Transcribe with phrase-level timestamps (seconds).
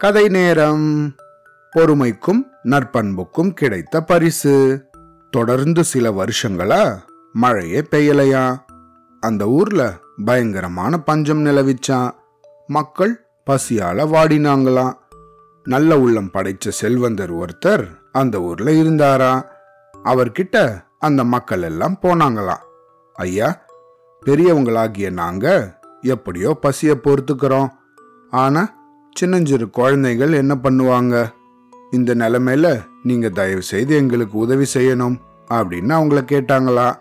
[0.00, 1.14] கதை நேரம்.
[1.76, 4.84] பொறுமைக்கும் நற்பண்புக்கும் கிடைத்த பரிசு.
[5.30, 6.98] தொடர்ந்து சில வருஷங்களா
[7.32, 8.56] மழையே பெய்யலையா?
[9.20, 12.10] அந்த ஊர்ல பயங்கரமான பஞ்சம் நிலவிச்சான்
[12.66, 14.92] மக்கள் பசியால வாடினாங்களாம்
[15.64, 19.42] நல்ல உள்ளம் படைச்ச செல்வந்தர் ஒருத்தர் அந்த ஊர்ல இருந்தாரா?
[20.04, 22.64] அவர்கிட்ட அந்த மக்கள் எல்லாம் போனாங்களாம்
[23.14, 23.64] ஐயா
[24.26, 27.68] பெரியவங்களாகிய நாங்க எப்படியோ பசிய பொறுத்துக்கிறோம்
[28.30, 28.79] ஆனா
[29.14, 31.30] சின்னஞ்சிறு குழந்தைகள் என்ன பண்ணுவாங்க?
[31.90, 35.16] இந்த நிலைமையில நீங்க தயவு செய்து எங்களுக்கு உதவி செய்யணும்
[35.50, 36.94] அப்படின்னு அவங்கள கேட்டாங்களா?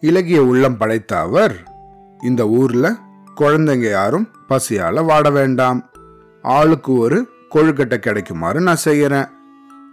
[0.00, 1.62] இலகிய உள்ளம் படைத்த அவர்
[2.22, 2.96] இந்த ஊர்ல
[3.36, 5.90] குழந்தைங்க யாரும் பசியால வாட வேண்டாம்.
[6.42, 9.28] ஆளுக்கு ஒரு கொழுக்கட்டை கிடைக்குமாறு நான் செய்யறேன்.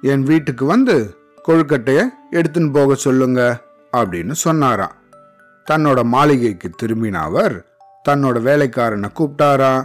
[0.02, 1.16] என் வீட்டுக்கு வந்து
[1.48, 2.02] கொழுக்கட்டைய
[2.32, 3.62] எடுத்துன்னு போக சொல்லுங்க
[3.98, 4.96] அப்படின்னு சொன்னாராம்.
[5.72, 7.66] தன்னோட மாளிகைக்கு திரும்பின அவர்
[8.10, 9.84] தன்னோட வேலைக்காரனை கூப்பிட்டாராம்.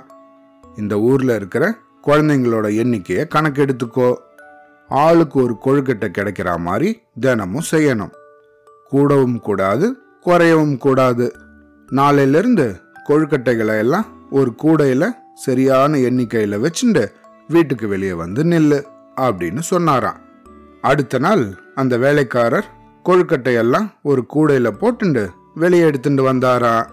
[0.77, 1.77] இந்த ஊர்ல இருக்கிற
[2.07, 4.15] குழந்தைங்களோட எண்ணிக்கையை கணக்கெடுத்துக்கோ.
[4.89, 8.11] ஆளுக்கு ஒரு கொழுக்கட்டை கிடைக்கிற மாதிரி தினமும் செய்யணும்.
[8.89, 11.37] கூடவும் கூடாது குறையவும் கூடாது.
[11.93, 17.09] நாளையிலிருந்து கொழுக்கட்டைகளை எல்லாம் ஒரு கூடையில சரியான எண்ணிக்கையில வச்சுண்டு
[17.49, 18.85] வீட்டுக்கு வெளியே வந்து நில்லு
[19.17, 20.21] அப்படின்னு சொன்னாராம்.
[20.81, 22.67] அடுத்த நாள் அந்த வேலைக்காரர்
[23.05, 26.87] கொழுக்கட்டையெல்லாம் ஒரு கூடையில போட்டுண்டு வெளியே எடுத்துட்டு வந்தாரா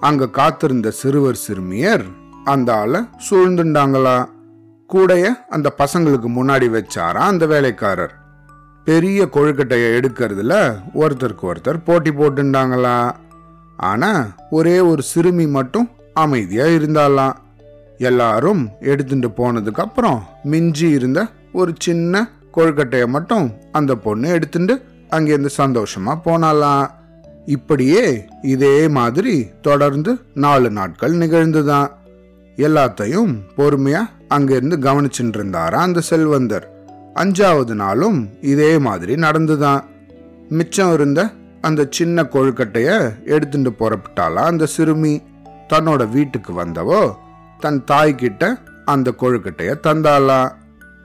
[0.00, 2.04] அங்க காத்திருந்த சிறுவர் சிறுமியர்
[2.46, 4.16] அந்த ஆளை சூழ்ந்துண்டாங்களா?
[4.92, 8.14] கூடைய அந்த பசங்களுக்கு முன்னாடி வச்சாரா அந்த வேலைக்காரர்?
[8.84, 10.54] பெரிய கொழுக்கட்டையை எடுக்கிறதுல
[10.94, 13.12] ஒருத்தருக்கு ஒருத்தர் போட்டி போட்டுண்டாங்களா?
[13.76, 14.10] ஆனா
[14.50, 17.32] ஒரே ஒரு சிறுமி மட்டும் அமைதியா இருந்தாலாம்
[17.98, 24.74] எல்லாரும் எடுத்துட்டு போனதுக்கு அப்புறம் மிஞ்சி இருந்த ஒரு சின்ன கொழுக்கட்டையை மட்டும் அந்த பொண்ணு எடுத்துட்டு
[25.10, 26.86] அங்கேருந்து சந்தோஷமா போனாலாம்
[27.46, 31.90] இப்படியே இதே மாதிரி தொடர்ந்து நாலு நாட்கள் நிகழ்ந்துதான்.
[32.56, 36.70] எல்லாத்தையும் பொறுமையா அங்கிருந்து கவனிச்சுட்டு இருந்தாரா அந்த செல்வந்தர்.
[37.14, 39.84] அஞ்சாவது நாளும் இதே மாதிரி நடந்துதான்.
[40.48, 41.30] மிச்சம் இருந்த
[41.60, 45.22] அந்த சின்ன கொழுக்கட்டைய எடுத்துட்டு புறப்பட்டாளா அந்த சிறுமி.
[45.68, 47.14] தன்னோட வீட்டுக்கு வந்தவோ
[47.60, 50.52] தன் தாய்கிட்ட அந்த கொழுக்கட்டைய தந்தாளா.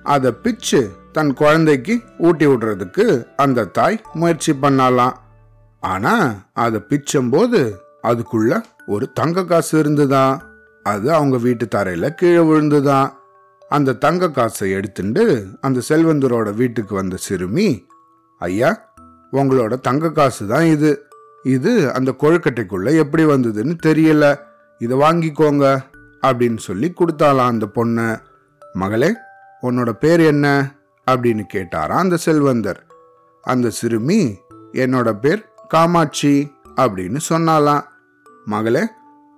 [0.03, 5.13] அதை பிச்சு தன் குழந்தைக்கு ஊட்டி விடுறதுக்கு அந்த தாய் முயற்சி பண்ணாலாம்
[5.79, 7.71] ஆனா அதை பிச்சும்போது
[8.03, 10.41] அதுக்குள்ள ஒரு தங்க காசு இருந்துதான்
[10.83, 13.11] அது அவங்க வீட்டு தரையில் கீழே விழுந்துதான்.
[13.69, 17.87] அந்த தங்க காசை எடுத்துட்டு அந்த செல்வந்தரோட வீட்டுக்கு வந்த சிறுமி
[18.39, 18.93] ஐயா
[19.31, 21.05] உங்களோட தங்க காசு தான் இது.
[21.43, 24.39] இது அந்த கொழுக்கட்டைக்குள்ள எப்படி வந்ததுன்னு தெரியல.
[24.79, 25.77] இதை வாங்கிக்கோங்க
[26.21, 28.19] அப்படின்னு சொல்லி கொடுத்தாளாம் அந்த பொண்ணு.
[28.73, 29.13] மகளே
[29.61, 30.75] உன்னோட பேர் என்ன?
[31.11, 32.85] அப்படின்னு கேட்டாராம் அந்த செல்வந்தர்.
[33.41, 34.37] அந்த சிறுமி
[34.73, 37.83] என்னோட பேர் காமாட்சி அப்படின்னு சொன்னாலாம்
[38.45, 38.87] மகளே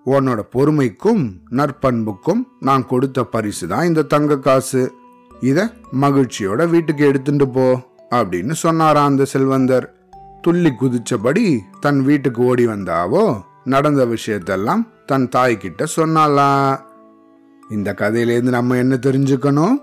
[0.05, 4.93] உன்னோட பொறுமைக்கும் நற்பண்புக்கும் நான் கொடுத்த பரிசு தான் இந்த தங்க காசு.
[5.41, 9.93] இத மகிழ்ச்சியோட வீட்டுக்கு எடுத்துட்டு போ அப்படின்னு சொன்னாராம் அந்த செல்வந்தர்.
[10.41, 16.79] துள்ளி குதிச்சபடி தன் வீட்டுக்கு ஓடி வந்தாவோ நடந்த விஷயத்தெல்லாம் தன் தாய்கிட்ட சொன்னாலா
[17.69, 19.75] இந்த கதையிலேருந்து நம்ம என்ன தெரிஞ்சுக்கணும்?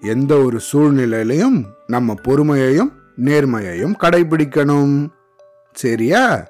[0.00, 2.92] எந்த ஒரு சூழ்நிலையிலையும் நம்ம பொறுமையையும்
[3.24, 5.08] நேர்மையையும் கடைபிடிக்கணும்.
[5.72, 6.46] சரியா?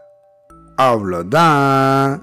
[0.82, 2.20] அவ்வளோதான்.